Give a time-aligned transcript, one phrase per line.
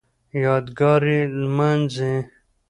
[0.43, 2.13] یادګار یې نمانځي